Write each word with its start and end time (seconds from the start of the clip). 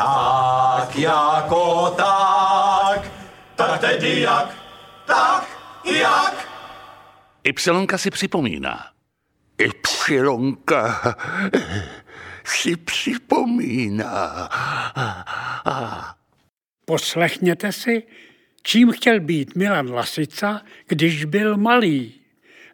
Tak 0.00 0.96
jako 0.96 1.90
tak, 1.96 3.12
tak 3.56 3.80
tedy 3.80 4.20
jak, 4.20 4.48
tak 5.06 5.48
jak. 5.84 6.48
Ypsilonka 7.44 7.98
si 7.98 8.10
připomíná. 8.10 8.86
Ypsilonka 9.58 11.14
si 12.44 12.76
připomíná. 12.76 14.48
Poslechněte 16.84 17.72
si, 17.72 18.02
čím 18.62 18.92
chtěl 18.92 19.20
být 19.20 19.56
Milan 19.56 19.92
Lasica, 19.92 20.62
když 20.86 21.24
byl 21.24 21.56
malý. 21.56 22.19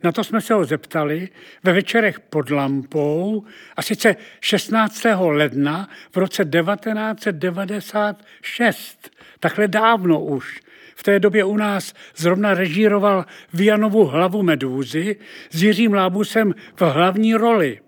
Na 0.06 0.12
to 0.12 0.24
jsme 0.24 0.40
se 0.40 0.54
ho 0.54 0.64
zeptali 0.64 1.28
ve 1.62 1.72
večerech 1.72 2.20
pod 2.20 2.50
lampou 2.50 3.44
a 3.76 3.82
sice 3.82 4.16
16. 4.40 5.06
ledna 5.18 5.88
v 6.12 6.16
roce 6.16 6.44
1996. 6.44 9.10
Takhle 9.40 9.68
dávno 9.68 10.24
už. 10.24 10.60
V 10.96 11.02
té 11.02 11.20
době 11.20 11.44
u 11.44 11.56
nás 11.56 11.94
zrovna 12.16 12.54
režíroval 12.54 13.26
Vianovu 13.52 14.04
hlavu 14.04 14.42
medúzy 14.42 15.16
s 15.50 15.62
Jiřím 15.62 15.94
Lábusem 15.94 16.54
v 16.76 16.80
hlavní 16.80 17.34
roli. 17.34 17.80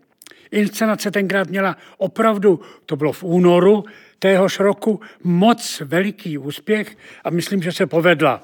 Inscenace 0.51 1.11
tenkrát 1.11 1.49
měla 1.49 1.77
opravdu, 1.99 2.61
to 2.87 2.97
bylo 2.97 3.13
v 3.13 3.23
únoru 3.23 3.85
téhož 4.19 4.61
roku, 4.61 5.01
moc 5.23 5.83
veliký 5.85 6.39
úspěch 6.39 6.97
a 7.25 7.31
myslím, 7.31 7.63
že 7.63 7.73
se 7.73 7.87
povedla. 7.87 8.43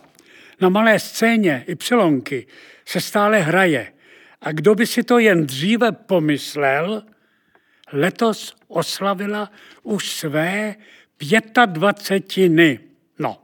Na 0.60 0.68
malé 0.68 0.98
scéně 0.98 1.64
Ypsilonky 1.68 2.46
se 2.86 3.00
stále 3.00 3.40
hraje. 3.40 3.92
A 4.40 4.52
kdo 4.52 4.74
by 4.74 4.86
si 4.86 5.02
to 5.02 5.18
jen 5.18 5.46
dříve 5.46 5.92
pomyslel, 5.92 7.02
letos 7.92 8.56
oslavila 8.68 9.50
už 9.82 10.10
své 10.10 10.74
25. 11.66 12.80
No. 13.18 13.42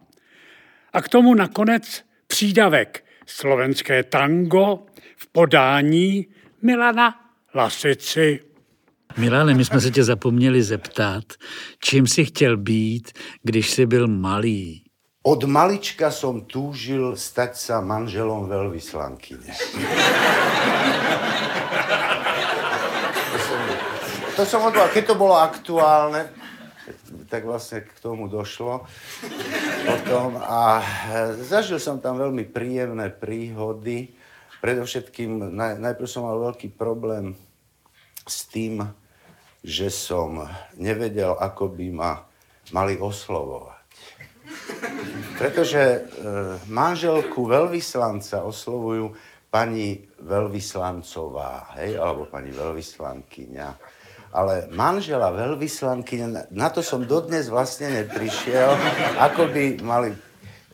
A 0.92 1.02
k 1.02 1.08
tomu 1.08 1.34
nakonec 1.34 2.04
přídavek 2.26 3.04
slovenské 3.26 4.02
tango 4.02 4.86
v 5.16 5.26
podání 5.26 6.26
Milana 6.62 7.32
Lasici. 7.54 8.40
Milane, 9.16 9.54
my 9.54 9.64
jsme 9.64 9.80
se 9.80 9.90
tě 9.90 10.04
zapomněli 10.04 10.62
zeptat, 10.62 11.24
čím 11.84 12.06
jsi 12.06 12.24
chtěl 12.24 12.56
být, 12.56 13.12
když 13.42 13.70
jsi 13.70 13.86
byl 13.86 14.08
malý. 14.08 14.89
Od 15.20 15.44
malička 15.44 16.08
som 16.08 16.48
túžil 16.48 17.12
stať 17.12 17.52
sa 17.52 17.84
manželom 17.84 18.48
veľvyslankyne. 18.48 19.52
to 23.28 23.36
som, 23.36 23.60
to 24.32 24.42
som 24.48 24.60
odval, 24.64 24.88
keď 24.88 25.12
to 25.12 25.20
bolo 25.20 25.36
aktuálne, 25.36 26.24
tak 27.28 27.44
vlastne 27.44 27.84
k 27.84 27.92
tomu 28.00 28.32
došlo 28.32 28.88
potom 29.84 30.40
a 30.40 30.80
zažil 31.44 31.76
som 31.76 32.00
tam 32.00 32.16
veľmi 32.16 32.48
príjemné 32.48 33.12
príhody. 33.12 34.16
Predovšetkým 34.64 35.52
naj, 35.52 35.84
najprv 35.84 36.08
som 36.08 36.24
mal 36.24 36.40
veľký 36.48 36.72
problém 36.72 37.36
s 38.24 38.48
tým, 38.48 38.88
že 39.60 39.92
som 39.92 40.48
nevedel, 40.80 41.36
ako 41.36 41.76
by 41.76 41.86
ma 41.92 42.24
mali 42.72 42.96
oslovovať. 42.96 43.80
Pretože 45.40 45.80
e, 45.80 46.00
manželku 46.68 47.48
veľvyslanca 47.48 48.44
oslovujú 48.44 49.08
pani 49.48 49.96
veľvyslancová, 50.20 51.80
hej, 51.80 51.96
alebo 51.96 52.28
pani 52.28 52.52
veľvyslankyňa. 52.52 53.68
Ale 54.36 54.68
manžela 54.76 55.32
veľvyslankyňa, 55.32 56.52
na 56.52 56.68
to 56.68 56.84
som 56.84 57.08
dodnes 57.08 57.48
vlastne 57.48 58.04
neprišiel, 58.04 58.68
ako 59.16 59.48
by 59.48 59.80
mali 59.80 60.12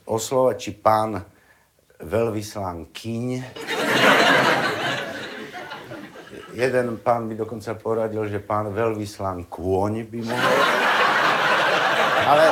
oslovať, 0.02 0.56
či 0.58 0.70
pán 0.74 1.22
veľvyslankyň. 2.02 3.26
Jeden 6.58 6.86
pán 7.06 7.30
mi 7.30 7.38
dokonca 7.38 7.78
poradil, 7.78 8.26
že 8.26 8.42
pán 8.42 8.74
veľvyslan 8.74 9.46
kôň 9.46 10.10
by 10.10 10.20
mohol. 10.26 10.58
Ale 12.26 12.46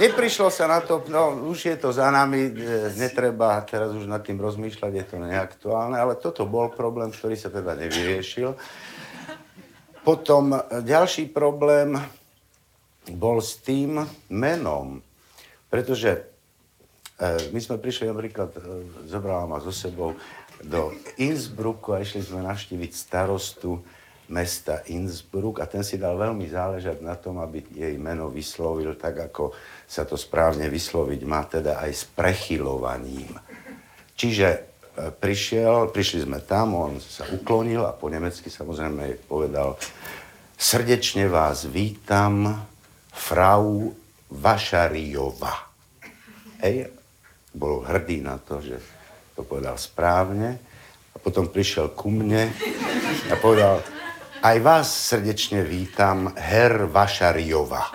Neprišlo 0.00 0.48
sa 0.48 0.64
na 0.64 0.80
to, 0.80 1.04
no 1.12 1.52
už 1.52 1.68
je 1.68 1.76
to 1.76 1.92
za 1.92 2.08
nami, 2.08 2.48
e, 2.48 2.52
netreba 2.96 3.60
teraz 3.68 3.92
už 3.92 4.08
nad 4.08 4.24
tým 4.24 4.40
rozmýšľať, 4.40 4.92
je 4.96 5.04
to 5.04 5.16
neaktuálne, 5.20 5.92
ale 5.92 6.16
toto 6.16 6.48
bol 6.48 6.72
problém, 6.72 7.12
ktorý 7.12 7.36
sa 7.36 7.52
teda 7.52 7.76
nevyriešil. 7.76 8.56
Potom 10.00 10.56
e, 10.56 10.80
ďalší 10.80 11.28
problém 11.28 12.00
bol 13.12 13.44
s 13.44 13.60
tým 13.60 14.00
menom, 14.32 15.04
pretože 15.68 16.16
e, 16.16 17.52
my 17.52 17.60
sme 17.60 17.76
prišli 17.76 18.08
napríklad, 18.08 18.56
zobrala 19.04 19.44
ma 19.44 19.60
so 19.60 19.68
sebou 19.68 20.16
do 20.64 20.96
Innsbrucku 21.20 21.92
a 21.92 22.00
išli 22.00 22.24
sme 22.24 22.40
navštíviť 22.48 22.92
starostu 22.96 23.84
mesta 24.30 24.86
Innsbruck 24.86 25.58
a 25.60 25.66
ten 25.66 25.82
si 25.82 25.98
dal 25.98 26.14
veľmi 26.14 26.46
záležať 26.46 27.02
na 27.02 27.18
tom, 27.18 27.42
aby 27.42 27.66
jej 27.74 27.98
meno 27.98 28.30
vyslovil 28.30 28.94
tak, 28.94 29.18
ako 29.30 29.50
sa 29.84 30.06
to 30.06 30.14
správne 30.14 30.70
vysloviť 30.70 31.20
má, 31.26 31.42
teda 31.50 31.82
aj 31.82 31.90
s 31.90 32.04
prechylovaním. 32.14 33.34
Čiže 34.14 34.48
e, 34.54 34.58
prišiel, 35.10 35.90
prišli 35.90 36.30
sme 36.30 36.38
tam, 36.46 36.78
on 36.78 37.02
sa 37.02 37.26
uklonil 37.34 37.82
a 37.82 37.92
po 37.92 38.06
nemecky 38.06 38.46
samozrejme 38.46 39.26
povedal 39.26 39.74
srdečne 40.54 41.26
vás 41.26 41.66
vítam, 41.66 42.54
Frau 43.10 43.90
Vašariova. 44.30 45.68
Hej, 46.62 46.94
bol 47.50 47.82
hrdý 47.82 48.22
na 48.22 48.38
to, 48.38 48.62
že 48.62 48.78
to 49.34 49.42
povedal 49.42 49.74
správne. 49.74 50.60
A 51.10 51.16
potom 51.18 51.50
prišiel 51.50 51.90
ku 51.90 52.12
mne 52.12 52.46
a 53.26 53.34
povedal, 53.42 53.82
aj 54.40 54.56
vás 54.64 54.88
srdečne 54.88 55.60
vítam, 55.60 56.32
Her 56.32 56.88
Vašariova. 56.88 57.92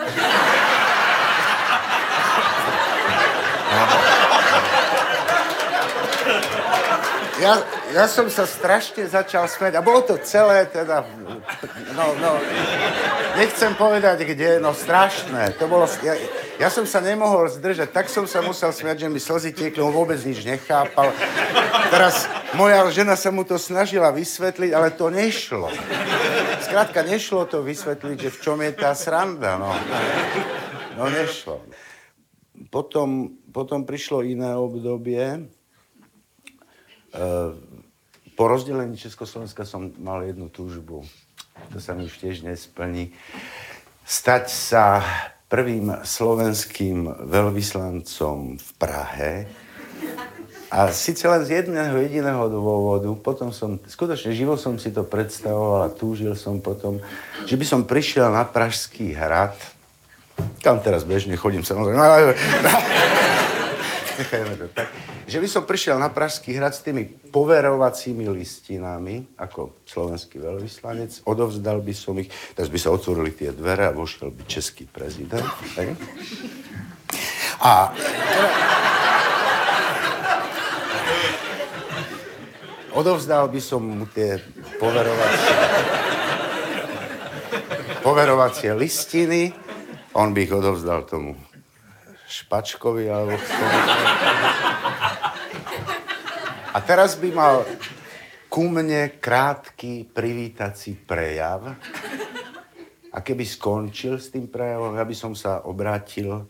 Ja, 7.41 7.59
ja 7.93 8.09
som 8.09 8.25
sa 8.31 8.49
strašne 8.49 9.05
začal 9.05 9.45
smeť 9.45 9.77
a 9.77 9.85
bolo 9.85 10.01
to 10.01 10.17
celé 10.25 10.65
teda, 10.65 11.05
no, 11.93 12.05
no, 12.17 12.31
nechcem 13.37 13.77
povedať 13.77 14.25
kde, 14.25 14.57
no 14.57 14.73
strašné. 14.73 15.53
To 15.61 15.69
bolo, 15.69 15.85
ja, 16.01 16.17
ja 16.57 16.69
som 16.73 16.87
sa 16.87 17.03
nemohol 17.03 17.51
zdržať, 17.51 17.93
tak 17.93 18.09
som 18.09 18.25
sa 18.25 18.41
musel 18.41 18.73
smiať, 18.73 19.05
že 19.05 19.11
mi 19.11 19.19
slzy 19.21 19.51
tiekli, 19.53 19.83
on 19.83 19.93
vôbec 19.93 20.17
nič 20.25 20.41
nechápal. 20.41 21.13
Teraz 21.93 22.25
moja 22.57 22.81
žena 22.89 23.13
sa 23.13 23.29
mu 23.29 23.45
to 23.45 23.59
snažila 23.61 24.09
vysvetliť, 24.09 24.71
ale 24.73 24.89
to 24.95 25.13
nešlo. 25.13 25.69
Skrátka, 26.65 27.05
nešlo 27.05 27.45
to 27.45 27.61
vysvetliť, 27.61 28.17
že 28.17 28.33
v 28.33 28.41
čom 28.41 28.57
je 28.65 28.71
tá 28.73 28.95
sranda, 28.97 29.61
no. 29.61 29.69
No 30.95 31.11
nešlo. 31.11 31.61
Potom, 32.71 33.35
potom 33.51 33.83
prišlo 33.83 34.23
iné 34.23 34.55
obdobie. 34.55 35.51
Po 38.35 38.51
rozdelení 38.51 38.99
Československa 38.99 39.63
som 39.63 39.95
mal 39.99 40.23
jednu 40.27 40.51
túžbu. 40.51 41.07
To 41.71 41.79
sa 41.79 41.95
mi 41.95 42.03
už 42.03 42.19
tiež 42.19 42.43
nesplní. 42.43 43.15
Stať 44.03 44.51
sa 44.51 45.01
prvým 45.47 46.03
slovenským 46.03 47.07
veľvyslancom 47.31 48.59
v 48.59 48.69
Prahe. 48.75 49.31
A 50.67 50.91
síce 50.91 51.23
len 51.23 51.47
z 51.47 51.63
jedného 51.63 51.95
jediného 52.03 52.51
dôvodu, 52.51 53.07
potom 53.15 53.55
som, 53.55 53.79
skutočne 53.79 54.35
živo 54.35 54.59
som 54.59 54.75
si 54.75 54.91
to 54.91 55.07
predstavoval 55.07 55.87
a 55.87 55.93
túžil 55.93 56.35
som 56.35 56.59
potom, 56.59 56.99
že 57.47 57.55
by 57.55 57.63
som 57.63 57.87
prišiel 57.87 58.27
na 58.33 58.43
Pražský 58.43 59.15
hrad, 59.15 59.55
kam 60.59 60.83
teraz 60.83 61.07
bežne 61.07 61.39
chodím 61.39 61.63
samozrejme, 61.63 62.03
nechajme 64.19 64.53
to 64.59 64.67
tak, 64.75 64.91
že 65.25 65.41
by 65.41 65.47
som 65.49 65.65
prišiel 65.65 65.97
na 65.97 66.13
Pražský 66.13 66.53
hrad 66.53 66.77
s 66.77 66.85
tými 66.85 67.09
poverovacími 67.33 68.29
listinami, 68.29 69.33
ako 69.41 69.81
slovenský 69.85 70.37
veľvyslanec, 70.37 71.25
odovzdal 71.25 71.81
by 71.81 71.93
som 71.97 72.13
ich, 72.21 72.29
teraz 72.53 72.69
by 72.69 72.77
sa 72.77 72.93
otvorili 72.93 73.33
tie 73.33 73.49
dvere 73.49 73.89
a 73.89 73.95
vošiel 73.97 74.29
by 74.29 74.45
český 74.45 74.85
prezident. 74.85 75.49
Tak? 75.73 75.97
A 77.65 77.89
odovzdal 82.93 83.49
by 83.49 83.61
som 83.61 83.81
mu 83.81 84.05
tie 84.13 84.37
poverovacie, 84.77 85.57
poverovacie 88.05 88.71
listiny, 88.77 89.49
on 90.13 90.37
by 90.37 90.45
ich 90.45 90.53
odovzdal 90.53 91.03
tomu 91.09 91.33
Špačkovi 92.25 93.09
alebo 93.09 93.37
A 96.75 96.83
teraz 96.83 97.15
by 97.15 97.31
mal 97.31 97.63
ku 98.51 98.67
mne 98.67 99.15
krátky 99.23 100.11
privítací 100.11 100.99
prejav 101.07 101.71
a 103.15 103.17
keby 103.23 103.47
skončil 103.47 104.19
s 104.19 104.27
tým 104.27 104.51
prejavom, 104.51 104.91
ja 104.99 105.07
by 105.07 105.15
som 105.15 105.31
sa 105.31 105.63
obrátil 105.63 106.43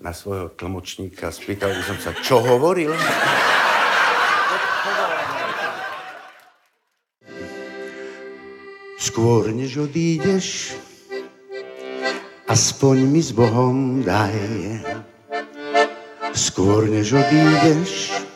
na 0.00 0.16
svojho 0.16 0.56
tlmočníka, 0.56 1.28
spýtal 1.28 1.76
by 1.76 1.82
som 1.84 2.00
sa, 2.00 2.16
čo 2.16 2.40
hovoril? 2.40 2.96
Skôr 8.96 9.52
než 9.52 9.84
odídeš, 9.84 10.80
aspoň 12.48 12.96
mi 13.04 13.20
s 13.20 13.36
Bohom 13.36 14.00
daj. 14.00 14.32
Skôr 16.32 16.88
než 16.88 17.12
odídeš, 17.20 18.27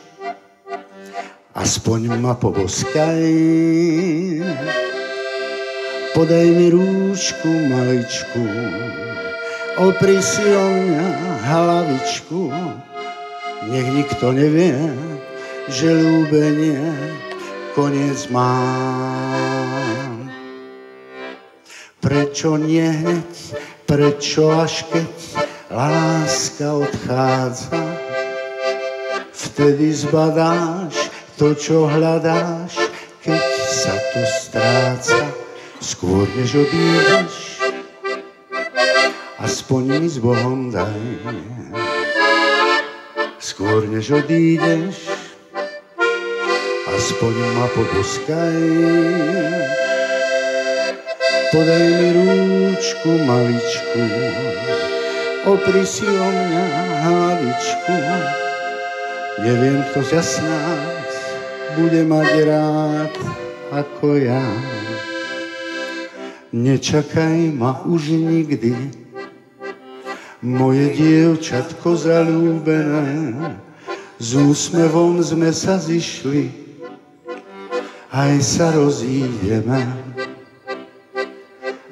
aspoň 1.63 2.19
ma 2.19 2.35
poboskaj. 2.35 3.23
Podaj 6.11 6.47
mi 6.59 6.67
rúšku 6.67 7.47
maličku, 7.71 8.43
opri 9.79 10.19
si 10.19 10.43
o 10.43 10.67
mňa 10.75 11.07
hlavičku. 11.47 12.51
Nech 13.71 13.87
nikto 13.95 14.35
nevie, 14.35 14.75
že 15.71 15.87
ľúbenie 15.87 16.83
koniec 17.71 18.27
má. 18.27 18.59
Prečo 22.03 22.59
nie 22.59 22.83
hneď, 22.83 23.31
prečo 23.87 24.51
až 24.51 24.83
keď 24.91 25.15
láska 25.71 26.67
odchádza, 26.75 27.79
vtedy 29.31 29.95
zbadáš 29.95 31.12
to, 31.37 31.57
čo 31.57 31.89
hľadáš, 31.89 32.77
keď 33.25 33.41
sa 33.65 33.95
to 34.13 34.21
stráca 34.27 35.21
skôr 35.81 36.29
než 36.37 36.61
odídeš, 36.61 37.63
aspoň 39.41 39.83
mi 39.97 40.07
s 40.09 40.17
Bohom 40.21 40.69
daj. 40.69 41.03
Skôr 43.41 43.89
než 43.89 44.13
odídeš, 44.13 45.09
aspoň 46.87 47.33
ma 47.57 47.67
poboskaj. 47.73 48.59
Podaj 51.53 51.85
mi 51.85 52.07
rúčku 52.17 53.11
maličku, 53.29 54.03
opri 55.49 55.85
si 55.85 56.07
o 56.07 56.29
mňa 56.33 56.65
hlavičku. 57.05 57.97
Neviem, 59.43 59.81
kto 59.91 59.99
ťa 60.01 60.21
snáď 60.21 61.12
bude 61.77 62.01
mať 62.05 62.31
rád 62.45 63.13
ako 63.73 64.21
ja. 64.21 64.45
Nečakaj 66.53 67.49
ma 67.57 67.81
už 67.89 68.13
nikdy, 68.13 68.77
moje 70.45 70.85
dievčatko 70.93 71.97
zalúbené, 71.97 73.57
s 74.21 74.37
úsmevom 74.37 75.17
sme 75.25 75.49
sa 75.49 75.81
zišli, 75.81 76.53
aj 78.13 78.33
sa 78.45 78.69
rozídeme. 78.77 79.81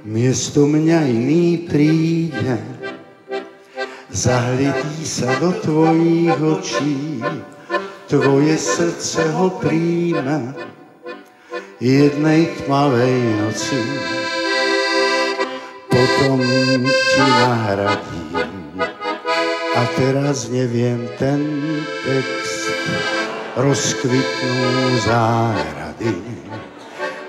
Miesto 0.06 0.70
mňa 0.70 1.00
iný 1.10 1.66
príde, 1.66 2.62
zahledí 4.14 5.02
sa 5.02 5.32
do 5.42 5.58
tvojich 5.64 6.38
očí, 6.38 7.24
tvoje 8.12 8.60
srdce 8.60 9.24
ho 9.32 9.48
príjme 9.64 10.52
jednej 11.80 12.52
tmavej 12.60 13.16
noci 13.40 13.80
potom 15.92 16.40
ti 16.88 17.24
nahradím. 17.24 18.84
A 19.72 19.82
teraz 19.96 20.52
neviem 20.52 21.08
ten 21.16 21.40
text, 22.04 22.68
rozkvitnú 23.56 25.00
záhrady. 25.08 26.16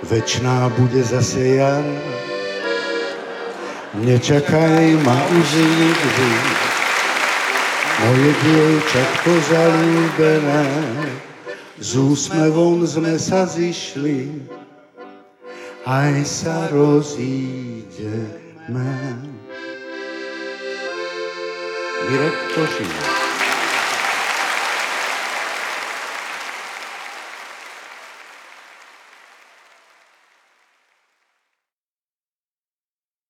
Večná 0.03 0.67
bude 0.75 1.03
zase 1.07 1.63
jar, 1.63 1.87
nečakaj 4.03 4.99
ma 5.07 5.19
už 5.31 5.49
nikdy. 5.63 6.62
Moje 8.03 8.35
dievčatko 8.43 9.31
zalúbené, 9.47 10.67
s 11.79 11.95
úsmevom 11.95 12.83
sme 12.83 13.15
sa 13.15 13.47
zišli, 13.47 14.43
aj 15.87 16.15
sa 16.27 16.67
rozíde 16.75 18.27
man. 18.67 19.23
Mirek 22.11 22.37
Košina. 22.59 23.22